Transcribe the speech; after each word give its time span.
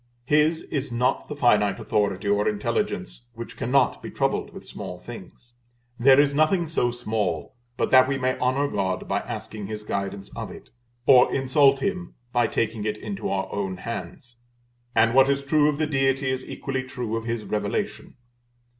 His 0.25 0.63
is 0.63 0.91
not 0.91 1.27
the 1.27 1.35
finite 1.35 1.79
authority 1.79 2.27
or 2.27 2.49
intelligence 2.49 3.27
which 3.35 3.55
cannot 3.55 4.01
be 4.01 4.09
troubled 4.09 4.51
with 4.51 4.65
small 4.65 4.97
things. 4.97 5.53
There 5.99 6.19
is 6.19 6.33
nothing 6.33 6.67
so 6.69 6.89
small 6.89 7.53
but 7.77 7.91
that 7.91 8.07
we 8.07 8.17
may 8.17 8.35
honor 8.39 8.67
God 8.67 9.07
by 9.07 9.19
asking 9.19 9.67
His 9.67 9.83
guidance 9.83 10.29
of 10.35 10.49
it, 10.49 10.71
or 11.05 11.31
insult 11.31 11.81
Him 11.81 12.15
by 12.33 12.47
taking 12.47 12.83
it 12.83 12.97
into 12.97 13.29
our 13.29 13.47
own 13.53 13.77
hands; 13.77 14.37
and 14.95 15.13
what 15.13 15.29
is 15.29 15.43
true 15.43 15.69
of 15.69 15.77
the 15.77 15.85
Deity 15.85 16.31
is 16.31 16.43
equally 16.43 16.81
true 16.81 17.15
of 17.15 17.25
His 17.25 17.43
Revelation. 17.43 18.15